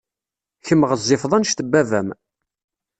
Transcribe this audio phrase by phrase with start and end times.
[0.65, 2.09] Kemm ɣezzifeḍ anect n baba-m.